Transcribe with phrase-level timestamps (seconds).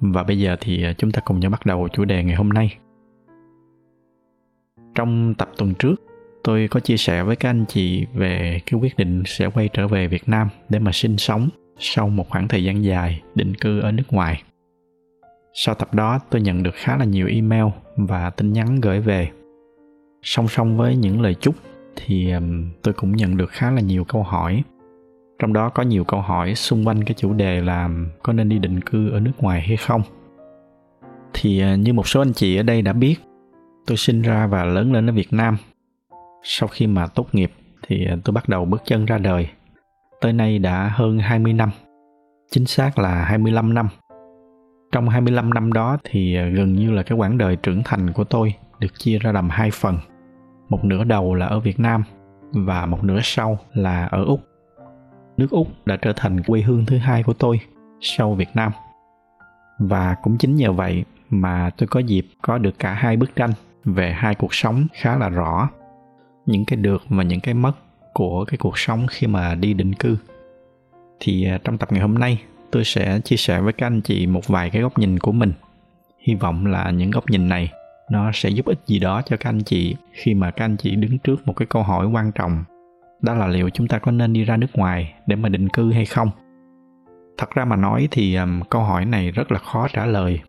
[0.00, 2.48] và bây giờ thì à, chúng ta cùng nhau bắt đầu chủ đề ngày hôm
[2.48, 2.76] nay.
[4.94, 5.94] Trong tập tuần trước,
[6.44, 9.88] tôi có chia sẻ với các anh chị về cái quyết định sẽ quay trở
[9.88, 11.48] về Việt Nam để mà sinh sống
[11.78, 14.42] sau một khoảng thời gian dài định cư ở nước ngoài.
[15.54, 17.64] Sau tập đó, tôi nhận được khá là nhiều email
[17.96, 19.30] và tin nhắn gửi về.
[20.22, 21.54] Song song với những lời chúc
[21.96, 22.32] thì
[22.82, 24.62] tôi cũng nhận được khá là nhiều câu hỏi
[25.38, 27.88] trong đó có nhiều câu hỏi xung quanh cái chủ đề là
[28.22, 30.02] có nên đi định cư ở nước ngoài hay không?
[31.34, 33.16] Thì à, như một số anh chị ở đây đã biết,
[33.86, 35.56] tôi sinh ra và lớn lên ở Việt Nam.
[36.42, 37.52] Sau khi mà tốt nghiệp
[37.86, 39.48] thì à, tôi bắt đầu bước chân ra đời.
[40.20, 41.70] Tới nay đã hơn 20 năm,
[42.50, 43.88] chính xác là 25 năm.
[44.92, 48.24] Trong 25 năm đó thì à, gần như là cái quãng đời trưởng thành của
[48.24, 49.98] tôi được chia ra làm hai phần.
[50.68, 52.02] Một nửa đầu là ở Việt Nam
[52.50, 54.47] và một nửa sau là ở Úc
[55.38, 57.60] nước Úc đã trở thành quê hương thứ hai của tôi
[58.00, 58.72] sau Việt Nam.
[59.78, 63.50] Và cũng chính nhờ vậy mà tôi có dịp có được cả hai bức tranh
[63.84, 65.70] về hai cuộc sống khá là rõ.
[66.46, 67.72] Những cái được và những cái mất
[68.12, 70.16] của cái cuộc sống khi mà đi định cư.
[71.20, 74.26] Thì à, trong tập ngày hôm nay, tôi sẽ chia sẻ với các anh chị
[74.26, 75.52] một vài cái góc nhìn của mình.
[76.18, 77.70] Hy vọng là những góc nhìn này
[78.10, 80.96] nó sẽ giúp ích gì đó cho các anh chị khi mà các anh chị
[80.96, 82.64] đứng trước một cái câu hỏi quan trọng
[83.22, 85.92] đó là liệu chúng ta có nên đi ra nước ngoài để mà định cư
[85.92, 86.30] hay không?
[87.38, 90.40] Thật ra mà nói thì um, câu hỏi này rất là khó trả lời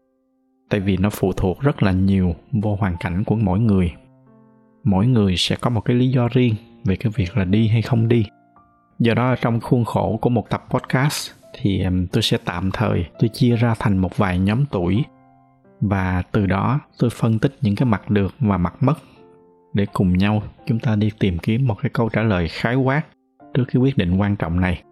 [0.69, 3.93] tại vì nó phụ thuộc rất là nhiều vô hoàn cảnh của mỗi người.
[4.83, 6.55] Mỗi người sẽ có một cái lý do riêng
[6.85, 8.25] về cái việc là đi hay không đi.
[8.99, 13.05] Do đó trong khuôn khổ của một tập podcast thì um, tôi sẽ tạm thời
[13.19, 15.03] tôi chia ra thành một vài nhóm tuổi
[15.81, 18.93] và từ đó tôi phân tích những cái mặt được và mặt mất
[19.73, 23.01] để cùng nhau chúng ta đi tìm kiếm một cái câu trả lời khái quát
[23.53, 24.83] trước cái quyết định quan trọng này.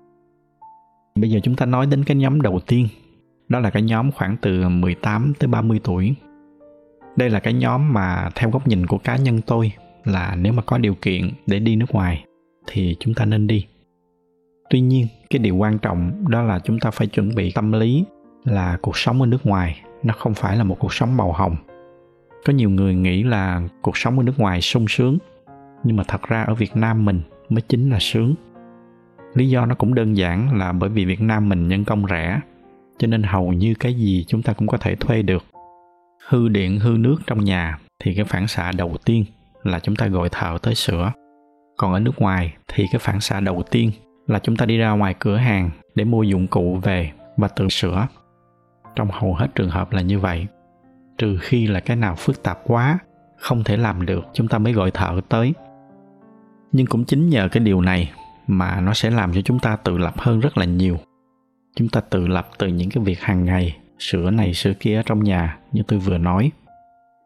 [1.15, 2.87] Bây giờ chúng ta nói đến cái nhóm đầu tiên,
[3.49, 6.15] đó là cái nhóm khoảng từ 18 tới 30 tuổi.
[7.15, 9.71] Đây là cái nhóm mà theo góc nhìn của cá nhân tôi
[10.05, 12.25] là nếu mà có điều kiện để đi nước ngoài
[12.67, 13.65] thì chúng ta nên đi.
[14.69, 18.05] Tuy nhiên, cái điều quan trọng đó là chúng ta phải chuẩn bị tâm lý
[18.43, 21.55] là cuộc sống ở nước ngoài nó không phải là một cuộc sống màu hồng
[22.47, 25.17] có nhiều người nghĩ là cuộc sống ở nước ngoài sung sướng,
[25.83, 28.35] nhưng mà thật ra ở việt nam mình mới chính là sướng.
[29.33, 32.39] Lý do nó cũng đơn giản là bởi vì việt nam mình nhân công rẻ,
[32.97, 35.43] cho nên hầu như cái gì chúng ta cũng có thể thuê được.
[36.27, 39.25] Hư điện, hư nước trong nhà thì cái phản xạ đầu tiên
[39.63, 41.11] là chúng ta gọi thợ tới sửa.
[41.77, 43.91] Còn ở nước ngoài thì cái phản xạ đầu tiên
[44.27, 47.69] là chúng ta đi ra ngoài cửa hàng để mua dụng cụ về và tự
[47.69, 48.07] sửa.
[48.95, 50.47] Trong hầu hết trường hợp là như vậy
[51.17, 52.99] trừ khi là cái nào phức tạp quá,
[53.37, 55.53] không thể làm được, chúng ta mới gọi thợ tới.
[56.71, 58.11] Nhưng cũng chính nhờ cái điều này
[58.47, 60.97] mà nó sẽ làm cho chúng ta tự lập hơn rất là nhiều.
[61.75, 65.23] Chúng ta tự lập từ những cái việc hàng ngày, sửa này, sửa kia trong
[65.23, 66.51] nhà, như tôi vừa nói.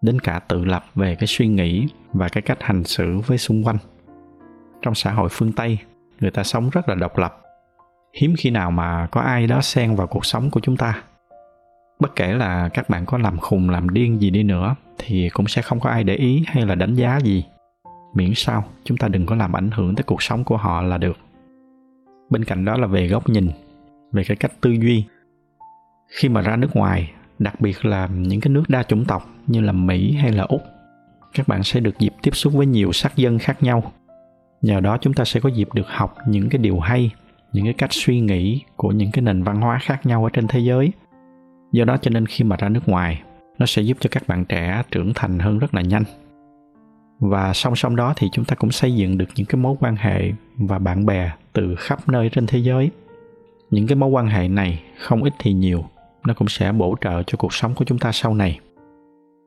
[0.02, 3.64] Đến cả tự lập về cái suy nghĩ và cái cách hành xử với xung
[3.64, 3.78] quanh.
[4.82, 5.78] Trong xã hội phương tây,
[6.20, 7.38] người ta sống rất là độc lập.
[8.14, 11.02] Hiếm khi nào mà có ai đó xen vào cuộc sống của chúng ta
[12.02, 15.48] bất kể là các bạn có làm khùng, làm điên gì đi nữa, thì cũng
[15.48, 17.44] sẽ không có ai để ý hay là đánh giá gì.
[18.14, 20.98] Miễn sao, chúng ta đừng có làm ảnh hưởng tới cuộc sống của họ là
[20.98, 21.18] được.
[22.30, 23.50] Bên cạnh đó là về góc nhìn,
[24.12, 25.06] về cái cách tư duy.
[26.08, 29.62] Khi mà ra nước ngoài, đặc biệt là những cái nước đa chủng tộc như
[29.62, 30.62] là mỹ hay là úc,
[31.34, 33.92] các bạn sẽ được dịp tiếp xúc với nhiều sắc dân khác nhau.
[34.62, 37.12] Nhờ đó chúng ta sẽ có dịp được học những cái điều hay,
[37.54, 40.48] những cái cách suy nghĩ của những cái nền văn hóa khác nhau ở trên
[40.48, 40.92] thế giới
[41.72, 43.22] do đó cho nên khi mà ra nước ngoài,
[43.60, 46.04] nó sẽ giúp cho các bạn trẻ trưởng thành hơn rất là nhanh.
[47.20, 49.96] Và song song đó thì chúng ta cũng xây dựng được những cái mối quan
[49.96, 52.92] hệ và bạn bè từ khắp nơi trên thế giới.
[53.70, 55.86] Những cái mối quan hệ này không ít thì nhiều,
[56.26, 58.60] nó cũng sẽ bổ trợ cho cuộc sống của chúng ta sau này.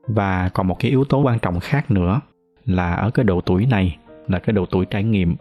[0.07, 2.19] Và còn một cái yếu tố quan trọng khác nữa
[2.65, 5.35] là ở cái độ tuổi này, là cái độ tuổi trải nghiệm.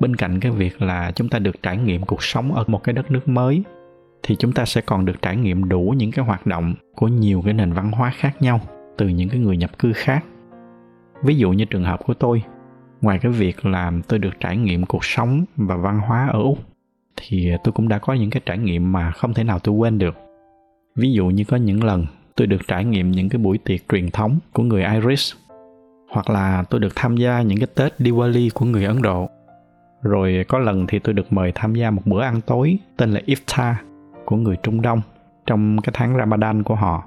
[0.00, 2.92] Bên cạnh cái việc là chúng ta được trải nghiệm cuộc sống ở một cái
[2.92, 3.62] đất nước mới
[4.22, 7.42] thì chúng ta sẽ còn được trải nghiệm đủ những cái hoạt động của nhiều
[7.44, 8.60] cái nền văn hóa khác nhau
[8.98, 10.24] từ những cái người nhập cư khác.
[11.22, 12.42] Ví dụ như trường hợp của tôi,
[13.00, 16.58] ngoài cái việc làm tôi được trải nghiệm cuộc sống và văn hóa ở úc,
[17.16, 19.98] thì tôi cũng đã có những cái trải nghiệm mà không thể nào tôi quên
[19.98, 20.16] được.
[20.96, 22.06] Ví dụ như có những lần
[22.36, 25.36] tôi được trải nghiệm những cái buổi tiệc truyền thống của người Irish,
[26.10, 29.28] hoặc là tôi được tham gia những cái Tết Diwali của người Ấn Độ.
[30.02, 33.20] Rồi có lần thì tôi được mời tham gia một bữa ăn tối tên là
[33.26, 33.74] Iftar
[34.30, 35.00] của người Trung Đông
[35.46, 37.04] trong cái tháng Ramadan của họ.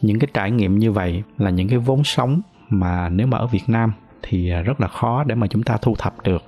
[0.00, 3.46] Những cái trải nghiệm như vậy là những cái vốn sống mà nếu mà ở
[3.46, 3.92] Việt Nam
[4.22, 6.42] thì rất là khó để mà chúng ta thu thập được.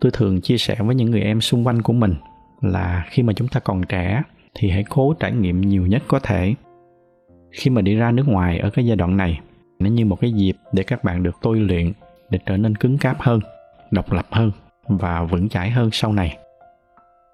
[0.00, 2.14] Tôi thường chia sẻ với những người em xung quanh của mình
[2.60, 4.22] là khi mà chúng ta còn trẻ
[4.54, 6.54] thì hãy cố trải nghiệm nhiều nhất có thể.
[7.50, 9.40] Khi mà đi ra nước ngoài ở cái giai đoạn này,
[9.78, 11.92] nó như một cái dịp để các bạn được tôi luyện
[12.30, 13.40] để trở nên cứng cáp hơn,
[13.90, 14.50] độc lập hơn
[14.88, 16.38] và vững chãi hơn sau này.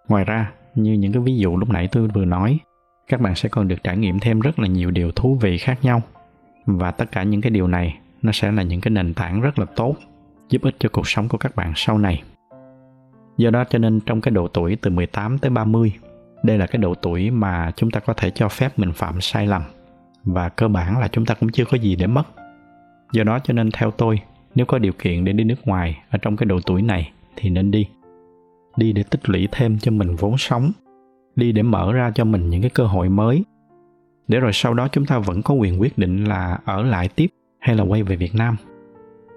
[0.09, 2.59] Ngoài ra, như những cái ví dụ lúc nãy tôi vừa nói,
[3.09, 5.79] các bạn sẽ còn được trải nghiệm thêm rất là nhiều điều thú vị khác
[5.83, 6.03] nhau.
[6.67, 9.59] Và tất cả những cái điều này nó sẽ là những cái nền tảng rất
[9.59, 9.97] là tốt
[10.49, 12.23] giúp ích cho cuộc sống của các bạn sau này.
[13.37, 15.93] Do đó cho nên trong cái độ tuổi từ 18 tới 30,
[16.43, 19.47] đây là cái độ tuổi mà chúng ta có thể cho phép mình phạm sai
[19.47, 19.63] lầm
[20.25, 22.23] và cơ bản là chúng ta cũng chưa có gì để mất.
[23.13, 24.21] Do đó cho nên theo tôi,
[24.55, 27.51] nếu có điều kiện để đi nước ngoài ở trong cái độ tuổi này thì
[27.51, 27.87] nên đi.
[28.79, 30.73] Đi để tích lũy thêm cho mình vốn sống,
[31.37, 33.45] đi để mở ra cho mình những cái cơ hội mới.
[34.29, 37.27] Để rồi sau đó chúng ta vẫn có quyền quyết định là ở lại tiếp
[37.59, 38.57] hay là quay về Việt Nam.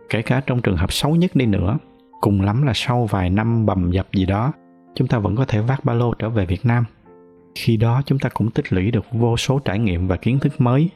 [0.10, 1.78] Kể cả trong trường hợp xấu nhất đi nữa
[2.22, 4.54] cùng lắm là sau vài năm bầm dập gì đó
[4.96, 6.86] chúng ta vẫn có thể vác ba lô trở về việt nam
[7.56, 10.62] khi đó chúng ta cũng tích lũy được vô số trải nghiệm và kiến thức
[10.62, 10.90] mới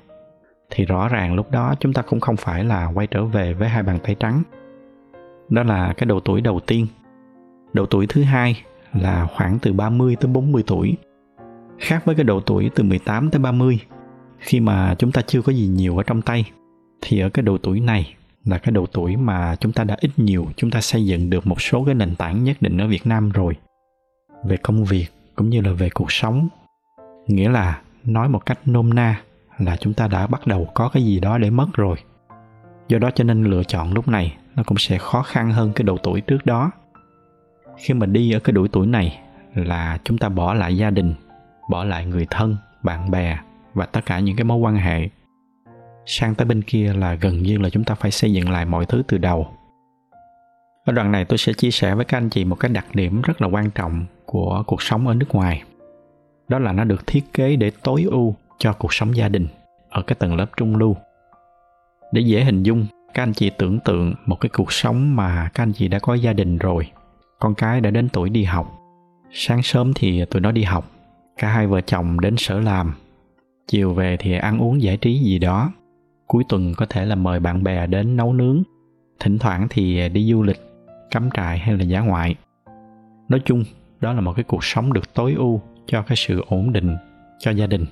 [0.70, 3.70] thì rõ ràng lúc đó chúng ta cũng không phải là quay trở về với
[3.70, 4.44] hai bàn tay trắng
[5.50, 6.88] đó là cái độ tuổi đầu tiên
[7.76, 8.64] độ tuổi thứ hai
[8.94, 10.96] là khoảng từ 30 tới 40 tuổi.
[11.80, 13.80] Khác với cái độ tuổi từ 18 tới 30,
[14.40, 16.52] khi mà chúng ta chưa có gì nhiều ở trong tay,
[17.02, 20.12] thì ở cái độ tuổi này là cái độ tuổi mà chúng ta đã ít
[20.18, 23.08] nhiều chúng ta xây dựng được một số cái nền tảng nhất định ở Việt
[23.08, 23.54] Nam rồi.
[24.46, 25.06] Về công việc
[25.36, 26.48] cũng như là về cuộc sống
[27.28, 29.22] nghĩa là nói một cách nôm na
[29.58, 31.98] là chúng ta đã bắt đầu có cái gì đó để mất rồi.
[32.88, 35.84] Do đó cho nên lựa chọn lúc này nó cũng sẽ khó khăn hơn cái
[35.84, 36.72] độ tuổi trước đó
[37.78, 39.20] khi mà đi ở cái độ tuổi này
[39.54, 41.14] là chúng ta bỏ lại gia đình,
[41.70, 43.38] bỏ lại người thân, bạn bè
[43.74, 45.10] và tất cả những cái mối quan hệ.
[46.06, 48.86] Sang tới bên kia là gần như là chúng ta phải xây dựng lại mọi
[48.86, 49.48] thứ từ đầu.
[50.86, 53.22] Ở đoạn này tôi sẽ chia sẻ với các anh chị một cái đặc điểm
[53.22, 55.64] rất là quan trọng của cuộc sống ở nước ngoài.
[56.48, 59.48] Đó là nó được thiết kế để tối ưu cho cuộc sống gia đình
[59.90, 60.96] ở cái tầng lớp trung lưu.
[62.12, 65.64] Để dễ hình dung, các anh chị tưởng tượng một cái cuộc sống mà các
[65.64, 66.88] anh chị đã có gia đình rồi
[67.40, 68.82] con cái đã đến tuổi đi học.
[69.32, 70.92] Sáng sớm thì tụi nó đi học.
[71.38, 72.94] Cả hai vợ chồng đến sở làm.
[73.68, 75.72] Chiều về thì ăn uống giải trí gì đó.
[76.28, 78.64] Cuối tuần có thể là mời bạn bè đến nấu nướng.
[79.20, 80.62] Thỉnh thoảng thì đi du lịch,
[81.12, 82.36] cắm trại hay là giả ngoại.
[83.30, 83.64] Nói chung,
[84.02, 86.96] đó là một cái cuộc sống được tối ưu cho cái sự ổn định
[87.40, 87.86] cho gia đình.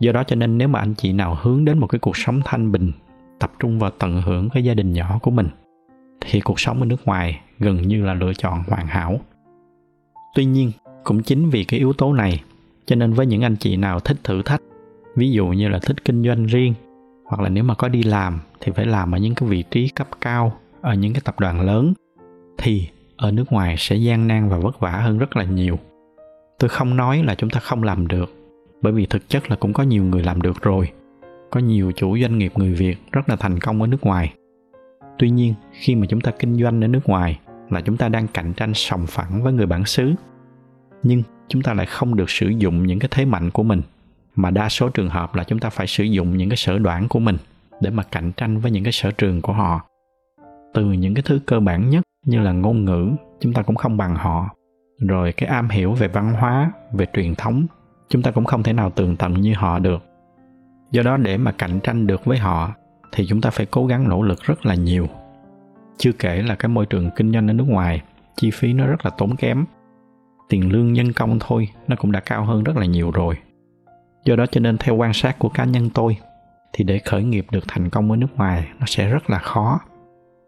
[0.00, 2.40] Do đó cho nên nếu mà anh chị nào hướng đến một cái cuộc sống
[2.44, 2.92] thanh bình,
[3.38, 5.48] tập trung vào tận hưởng cái gia đình nhỏ của mình
[6.20, 9.20] thì cuộc sống ở nước ngoài gần như là lựa chọn hoàn hảo.
[10.34, 10.72] Tuy nhiên,
[11.04, 12.42] cũng chính vì cái yếu tố này,
[12.86, 14.62] cho nên với những anh chị nào thích thử thách,
[15.16, 16.74] ví dụ như là thích kinh doanh riêng,
[17.24, 19.88] hoặc là nếu mà có đi làm thì phải làm ở những cái vị trí
[19.88, 21.94] cấp cao, ở những cái tập đoàn lớn,
[22.58, 25.78] thì ở nước ngoài sẽ gian nan và vất vả hơn rất là nhiều.
[26.58, 28.34] Tôi không nói là chúng ta không làm được,
[28.82, 30.90] bởi vì thực chất là cũng có nhiều người làm được rồi.
[31.50, 34.34] Có nhiều chủ doanh nghiệp người việt rất là thành công ở nước ngoài
[35.20, 38.26] tuy nhiên, khi mà chúng ta kinh doanh ở nước ngoài là chúng ta đang
[38.28, 40.14] cạnh tranh sòng phẳng với người bản xứ.
[41.02, 43.82] Nhưng chúng ta lại không được sử dụng những cái thế mạnh của mình,
[44.34, 47.08] mà đa số trường hợp là chúng ta phải sử dụng những cái sở đoản
[47.08, 47.36] của mình
[47.80, 49.80] để mà cạnh tranh với những cái sở trường của họ.
[50.74, 53.10] Từ những cái thứ cơ bản nhất như là ngôn ngữ,
[53.40, 54.48] chúng ta cũng không bằng họ.
[55.08, 57.66] Rồi cái am hiểu về văn hóa, về truyền thống,
[58.08, 60.04] chúng ta cũng không thể nào tường tận như họ được.
[60.90, 62.74] Do đó để mà cạnh tranh được với họ
[63.12, 65.08] thì chúng ta phải cố gắng nỗ lực rất là nhiều.
[65.98, 68.02] Chưa kể là cái môi trường kinh doanh ở nước ngoài,
[68.36, 69.64] chi phí nó rất là tốn kém.
[70.48, 73.36] Tiền lương nhân công thôi, nó cũng đã cao hơn rất là nhiều rồi.
[74.24, 76.16] Do đó cho nên theo quan sát của cá nhân tôi,
[76.72, 79.80] thì để khởi nghiệp được thành công ở nước ngoài nó sẽ rất là khó.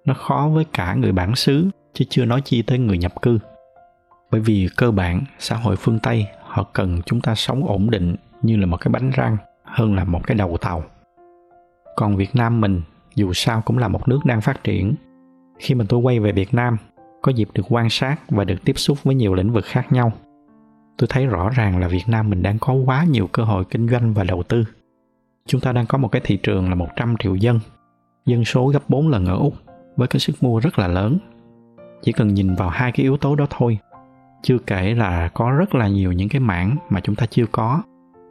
[0.05, 3.39] Nó khó với cả người bản xứ, chứ chưa nói chi tới người nhập cư.
[4.31, 8.17] Bởi vì cơ bản, xã hội phương tây, họ cần chúng ta sống ổn định
[8.43, 10.85] như là một cái bánh răng hơn là một cái đầu tàu
[11.97, 12.83] còn việt nam mình
[13.15, 14.95] dù sao cũng là một nước đang phát triển
[15.59, 16.77] khi mà tôi quay về việt nam
[17.23, 20.13] có dịp được quan sát và được tiếp xúc với nhiều lĩnh vực khác nhau
[21.03, 23.89] tôi thấy rõ ràng là Việt Nam mình đang có quá nhiều cơ hội kinh
[23.89, 24.65] doanh và đầu tư.
[25.47, 27.61] Chúng ta đang có một cái thị trường là 100 triệu dân,
[28.27, 29.55] dân số gấp 4 lần ở Úc
[29.97, 31.19] với cái sức mua rất là lớn.
[32.03, 33.79] Chỉ cần nhìn vào hai cái yếu tố đó thôi,
[34.43, 37.83] chưa kể là có rất là nhiều những cái mảng mà chúng ta chưa có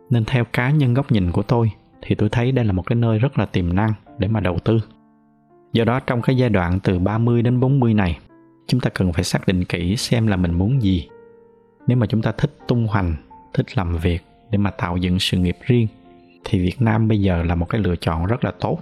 [0.10, 2.96] nên theo cá nhân góc nhìn của tôi thì tôi thấy đây là một cái
[2.96, 4.80] nơi rất là tiềm năng để mà đầu tư.
[5.74, 8.20] Do đó trong cái giai đoạn từ 30 đến 40 này,
[8.68, 11.08] chúng ta cần phải xác định kỹ xem là mình muốn gì.
[11.88, 13.16] Nếu mà chúng ta thích tung hoành,
[13.54, 15.88] thích làm việc để mà tạo dựng sự nghiệp riêng
[16.46, 18.80] thì Việt Nam bây giờ là một cái lựa chọn rất là tốt.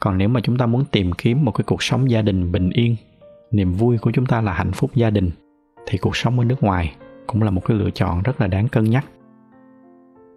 [0.00, 2.70] Còn nếu mà chúng ta muốn tìm kiếm một cái cuộc sống gia đình bình
[2.70, 2.96] yên,
[3.50, 5.30] niềm vui của chúng ta là hạnh phúc gia đình
[5.86, 6.94] thì cuộc sống ở nước ngoài
[7.26, 9.04] cũng là một cái lựa chọn rất là đáng cân nhắc.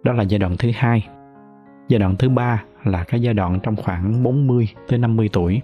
[0.02, 1.08] Đó là giai đoạn thứ hai.
[1.90, 5.60] Giai đoạn thứ ba là cái giai đoạn trong khoảng 40 tới 50 tuổi.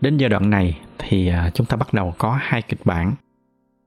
[0.00, 3.12] Đến giai đoạn này thì à, chúng ta bắt đầu có hai kịch bản.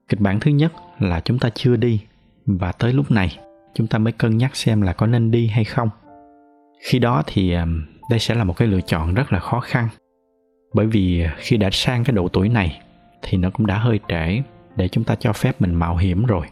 [0.09, 2.01] Kịch bản thứ nhất là chúng ta chưa đi
[2.45, 3.37] và tới lúc này
[3.73, 5.89] chúng ta mới cân nhắc xem là có nên đi hay không.
[6.81, 7.65] Khi đó thì à,
[8.09, 9.87] đây sẽ là một cái lựa chọn rất là khó khăn.
[10.73, 12.81] Bởi vì à, khi đã sang cái độ tuổi này
[13.21, 14.41] thì nó cũng đã hơi trễ
[14.75, 16.45] để chúng ta cho phép mình mạo hiểm rồi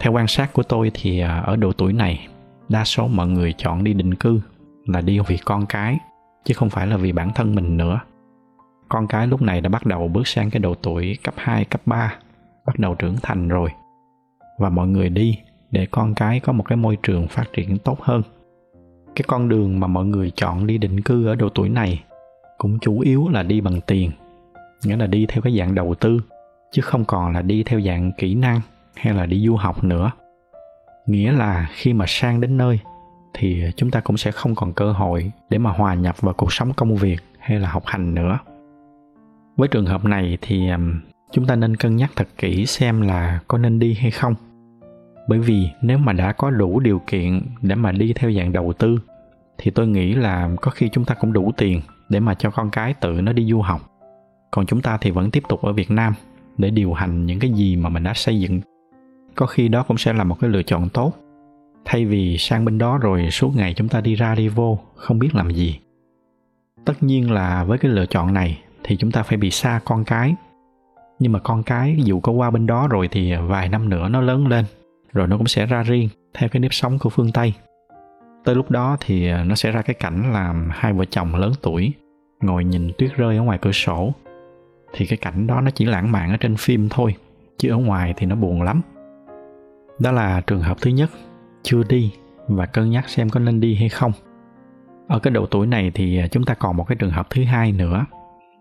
[0.00, 2.28] theo quan sát của tôi thì ở độ tuổi này
[2.68, 4.40] đa số mọi người chọn đi định cư
[4.86, 5.98] là đi vì con cái
[6.44, 8.00] chứ không phải là vì bản thân mình nữa.
[8.88, 11.80] Con cái lúc này đã bắt đầu bước sang cái độ tuổi cấp 2, cấp
[11.86, 12.14] 3
[12.66, 13.70] bắt đầu trưởng thành rồi.
[14.58, 15.38] Và mọi người đi
[15.70, 18.22] để con cái có một cái môi trường phát triển tốt hơn.
[19.14, 22.04] Cái con đường mà mọi người chọn đi định cư ở độ tuổi này
[22.58, 24.10] cũng chủ yếu là đi bằng tiền
[24.84, 26.20] nghĩa là đi theo cái dạng đầu tư
[26.72, 28.60] chứ không còn là đi theo dạng kỹ năng
[28.94, 30.10] hay là đi du học nữa
[31.06, 32.80] nghĩa là khi mà sang đến nơi
[33.34, 36.52] thì chúng ta cũng sẽ không còn cơ hội để mà hòa nhập vào cuộc
[36.52, 38.38] sống công việc hay là học hành nữa.
[39.56, 40.68] Với trường hợp này thì
[41.32, 44.34] chúng ta nên cân nhắc thật kỹ xem là có nên đi hay không.
[45.28, 48.72] Bởi vì nếu mà đã có đủ điều kiện để mà đi theo dạng đầu
[48.72, 48.98] tư
[49.58, 52.70] thì tôi nghĩ là có khi chúng ta cũng đủ tiền để mà cho con
[52.70, 53.80] cái tự nó đi du học.
[54.50, 56.14] Còn chúng ta thì vẫn tiếp tục ở việt nam
[56.58, 58.60] để điều hành những cái gì mà mình đã xây dựng
[59.36, 61.12] có khi đó cũng sẽ là một cái lựa chọn tốt.
[61.84, 65.18] Thay vì sang bên đó rồi suốt ngày chúng ta đi ra đi vô, không
[65.18, 65.80] biết làm gì.
[66.84, 70.04] Tất nhiên là với cái lựa chọn này thì chúng ta phải bị xa con
[70.04, 70.34] cái.
[71.18, 74.20] Nhưng mà con cái dù có qua bên đó rồi thì vài năm nữa nó
[74.20, 74.64] lớn lên,
[75.12, 77.52] rồi nó cũng sẽ ra riêng, theo cái nếp sống của phương tây.
[78.44, 81.92] Tới lúc đó thì nó sẽ ra cái cảnh là hai vợ chồng lớn tuổi,
[82.40, 84.12] ngồi nhìn tuyết rơi ở ngoài cửa sổ.
[84.92, 87.14] Thì cái cảnh đó nó chỉ lãng mạn ở trên phim thôi,
[87.58, 88.80] chứ ở ngoài thì nó buồn lắm
[89.98, 91.10] đó là trường hợp thứ nhất,
[91.62, 92.12] chưa đi
[92.48, 94.12] và cân nhắc xem có nên đi hay không.
[95.08, 97.44] Ở cái độ tuổi này thì à, chúng ta còn một cái trường hợp thứ
[97.44, 98.06] hai nữa,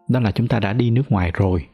[0.10, 1.66] đó là chúng ta đã đi nước ngoài rồi,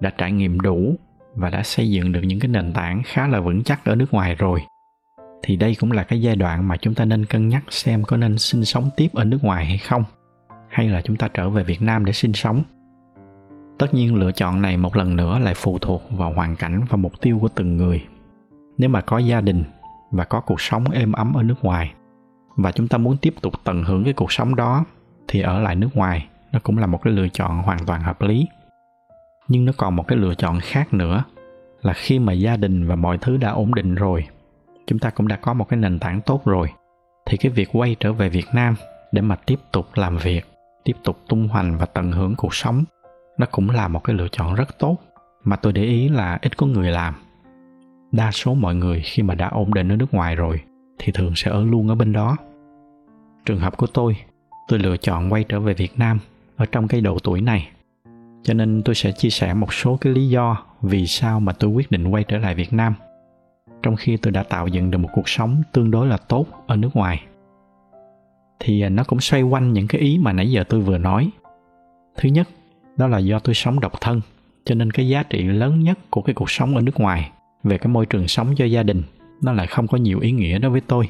[0.00, 0.94] đã trải nghiệm đủ
[1.34, 4.12] và đã xây dựng được những cái nền tảng khá là vững chắc ở nước
[4.14, 4.62] ngoài rồi.
[5.42, 8.16] Thì đây cũng là cái giai đoạn mà chúng ta nên cân nhắc xem có
[8.16, 10.04] nên sinh sống tiếp ở nước ngoài hay không,
[10.68, 12.62] hay là chúng ta trở về việt nam để sinh sống.
[13.78, 16.96] Tất nhiên lựa chọn này một lần nữa lại phụ thuộc vào hoàn cảnh và
[16.96, 18.02] mục tiêu của từng người
[18.78, 19.64] nếu mà có gia đình
[20.10, 21.92] và có cuộc sống êm ấm ở nước ngoài
[22.56, 24.84] và chúng ta muốn tiếp tục tận hưởng cái cuộc sống đó
[25.28, 28.22] thì ở lại nước ngoài, nó cũng là một cái lựa chọn hoàn toàn hợp
[28.22, 28.48] lý.
[29.48, 31.24] Nhưng nó còn một cái lựa chọn khác nữa
[31.82, 34.26] là khi mà gia đình và mọi thứ đã ổn định rồi,
[34.86, 36.68] chúng ta cũng đã có một cái nền tảng tốt rồi,
[37.26, 38.74] thì cái việc quay trở về việt nam
[39.12, 40.46] để mà tiếp tục làm việc,
[40.84, 42.84] tiếp tục tung hoành và tận hưởng cuộc sống,
[43.38, 44.98] nó cũng là một cái lựa chọn rất tốt
[45.44, 47.14] mà tôi để ý là ít có người làm
[48.16, 50.60] đa số mọi người khi mà đã ổn định ở nước ngoài rồi
[50.98, 52.36] thì thường sẽ ở luôn ở bên đó.
[53.46, 54.16] Trường hợp của tôi
[54.68, 56.18] tôi lựa chọn quay trở về việt nam
[56.56, 57.68] ở trong cái độ tuổi này.
[58.42, 61.70] Cho nên tôi sẽ chia sẻ một số cái lý do vì sao mà tôi
[61.70, 62.94] quyết định quay trở lại việt nam,
[63.82, 66.76] trong khi tôi đã tạo dựng được một cuộc sống tương đối là tốt ở
[66.76, 67.22] nước ngoài.
[68.60, 71.30] Thì à, nó cũng xoay quanh những cái ý mà nãy giờ tôi vừa nói.
[72.16, 72.48] Thứ nhất,
[72.96, 74.20] đó là do tôi sống độc thân,
[74.64, 77.30] cho nên cái giá trị lớn nhất của cái cuộc sống ở nước ngoài
[77.64, 79.02] về cái môi trường sống cho gia đình,
[79.42, 81.08] nó lại không có nhiều ý nghĩa đối với tôi.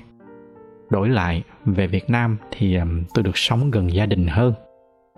[0.91, 2.79] Đổi lại, về việt nam thì
[3.15, 4.55] tôi được sống gần gia đình hơn.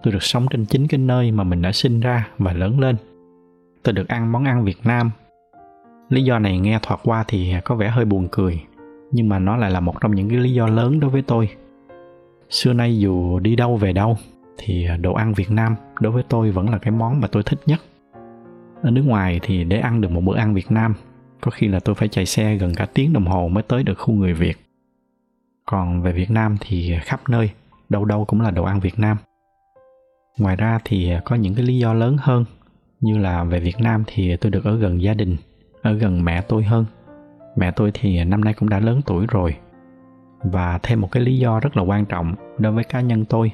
[0.03, 2.97] Tôi được sống trên chính cái nơi mà mình đã sinh ra và lớn lên.
[3.83, 5.11] Tôi được ăn món ăn việt nam.
[6.09, 8.61] Lý do này nghe thoạt qua thì có vẻ hơi buồn cười,
[9.13, 11.49] nhưng mà nó lại là một trong những cái lý do lớn đối với tôi.
[12.51, 14.17] Xưa nay dù đi đâu về đâu
[14.59, 17.59] thì đồ ăn việt nam đối với tôi vẫn là cái món mà tôi thích
[17.67, 17.81] nhất.
[18.83, 20.95] Ở nước ngoài thì để ăn được một bữa ăn việt nam
[21.41, 23.95] có khi là tôi phải chạy xe gần cả tiếng đồng hồ mới tới được
[23.99, 24.57] khu người việt.
[25.67, 27.51] Còn về việt nam thì khắp nơi,
[27.89, 29.17] đâu đâu cũng là đồ ăn việt nam.
[30.39, 32.45] Ngoài ra thì có những cái lý do lớn hơn,
[33.01, 35.37] như là về việt nam thì tôi được ở gần gia đình,
[35.83, 36.85] ở gần mẹ tôi hơn.
[37.57, 39.57] Mẹ tôi thì năm nay cũng đã lớn tuổi rồi.
[40.43, 43.53] Và thêm một cái lý do rất là quan trọng đối với cá nhân tôi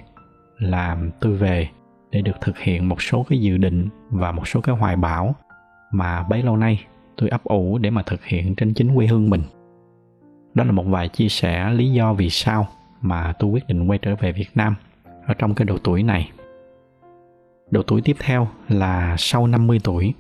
[0.58, 1.68] là tôi về
[2.10, 5.34] để được thực hiện một số cái dự định và một số cái hoài bão
[5.92, 6.84] mà bấy lâu nay
[7.16, 9.42] tôi ấp ủ để mà thực hiện trên chính quê hương mình
[10.54, 12.68] đó là một vài chia sẻ lý do vì sao
[13.00, 14.74] mà tôi quyết định quay trở về Việt Nam
[15.26, 16.30] ở trong cái độ tuổi này.
[17.70, 20.14] Độ tuổi tiếp theo là sau 50 tuổi.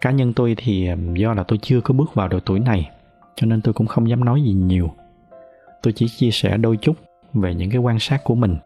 [0.00, 2.90] Cá nhân tôi thì do là tôi chưa có bước vào độ tuổi này
[3.36, 4.90] cho nên tôi cũng không dám nói gì nhiều.
[5.82, 6.96] Tôi chỉ chia sẻ đôi chút
[7.34, 8.56] về những cái quan sát của mình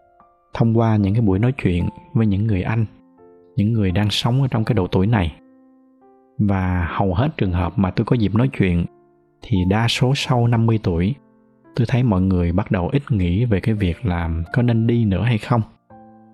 [0.54, 2.86] thông qua những cái buổi nói chuyện với những người anh,
[3.56, 5.34] những người đang sống ở trong cái độ tuổi này.
[6.38, 8.84] Và hầu hết trường hợp mà tôi có dịp nói chuyện
[9.42, 11.14] thì đa số sau 50 tuổi,
[11.76, 15.04] tôi thấy mọi người bắt đầu ít nghĩ về cái việc làm có nên đi
[15.04, 15.62] nữa hay không.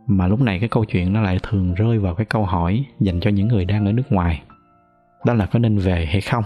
[0.06, 3.20] Mà lúc này cái câu chuyện nó lại thường rơi vào cái câu hỏi dành
[3.20, 4.42] cho những người đang ở nước ngoài,
[5.26, 6.44] đó là có nên về hay không?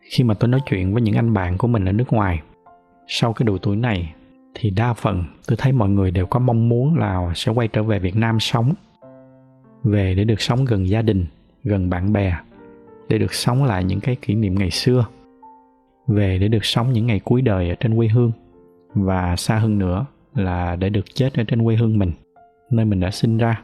[0.00, 2.40] Khi mà tôi nói chuyện với những anh bạn của mình ở nước ngoài,
[3.06, 4.14] sau cái độ tuổi này
[4.54, 7.82] thì đa phần tôi thấy mọi người đều có mong muốn là sẽ quay trở
[7.82, 8.74] về việt nam sống,
[9.84, 11.26] về để được sống gần gia đình
[11.64, 12.34] gần bạn bè
[13.08, 15.06] để được sống lại những cái kỷ niệm ngày xưa,
[16.06, 18.32] về để được sống những ngày cuối đời ở trên quê hương,
[18.94, 22.12] và xa hơn nữa là để được chết ở trên quê hương mình,
[22.70, 23.62] nơi mình đã sinh ra.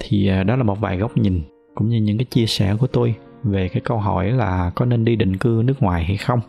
[0.00, 1.40] Thì à, đó là một vài góc nhìn
[1.74, 5.04] cũng như những cái chia sẻ của tôi về cái câu hỏi là có nên
[5.04, 6.40] đi định cư nước ngoài hay không.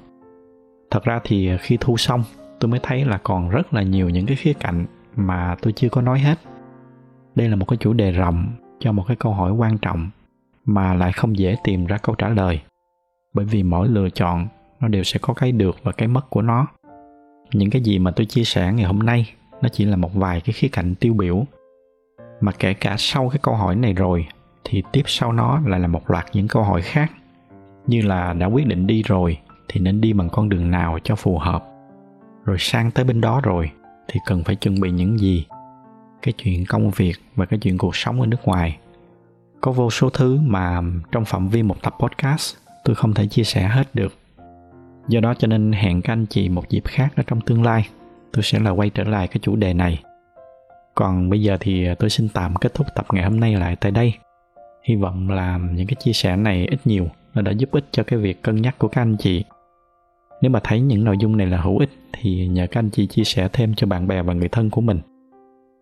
[0.91, 2.23] Thật ra thì à, khi thu xong,
[2.59, 5.89] tôi mới thấy là còn rất là nhiều những cái khía cạnh mà tôi chưa
[5.89, 6.35] có nói hết.
[7.35, 8.51] Đây là một cái chủ đề rộng
[8.81, 10.09] cho một cái câu hỏi quan trọng
[10.65, 12.61] mà lại không dễ tìm ra câu trả lời.
[13.33, 14.47] Bởi vì mỗi lựa chọn,
[14.79, 16.67] nó đều sẽ có cái được và cái mất của nó.
[17.53, 20.41] Những cái gì mà tôi chia sẻ ngày hôm nay, nó chỉ là một vài
[20.41, 21.45] cái khía cạnh tiêu biểu.
[22.41, 24.27] Mà kể cả sau cái câu hỏi này rồi,
[24.63, 27.11] thì tiếp sau nó lại là một loạt những câu hỏi khác.
[27.87, 31.15] Như là đã quyết định đi rồi, thì nên đi bằng con đường nào cho
[31.15, 31.63] phù hợp?
[32.45, 33.71] Rồi sang tới bên đó rồi,
[34.07, 35.45] thì cần phải chuẩn bị những gì?
[36.21, 38.77] Cái chuyện công việc và cái chuyện cuộc sống ở nước ngoài.
[39.61, 43.43] Có vô số thứ mà trong phạm vi một tập podcast, tôi không thể chia
[43.43, 44.13] sẻ hết được.
[45.07, 47.87] Do đó cho nên hẹn các anh chị một dịp khác ở trong tương lai,
[48.33, 50.03] tôi sẽ là quay trở lại cái chủ đề này.
[50.95, 53.91] Còn bây giờ thì tôi xin tạm kết thúc tập ngày hôm nay lại tại
[53.91, 54.13] đây.
[54.83, 58.03] Hy vọng là những cái chia sẻ này ít nhiều, nó đã giúp ích cho
[58.03, 59.43] cái việc cân nhắc của các anh chị.
[60.41, 63.07] Nếu mà thấy những nội dung này là hữu ích thì nhờ các anh chị
[63.07, 64.99] chia sẻ thêm cho bạn bè và người thân của mình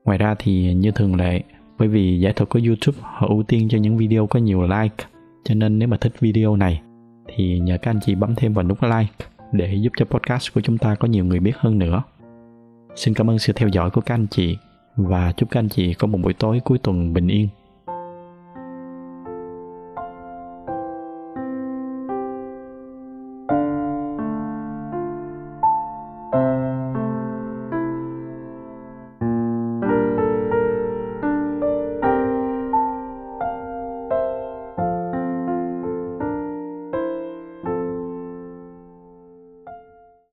[0.10, 1.44] ngoài ra thì như thường lệ,
[1.78, 5.06] bởi vì giải thuật của youtube họ ưu tiên cho những video có nhiều like,
[5.44, 6.82] cho nên nếu mà thích video này
[7.28, 10.62] thì nhờ các anh chị bấm thêm vào nút like để giúp cho podcast của
[10.62, 12.04] chúng ta có nhiều người biết hơn nữa.
[12.96, 14.58] Xin cảm ơn sự theo dõi của các anh chị
[14.96, 17.48] và chúc các anh chị có một buổi tối cuối tuần bình yên.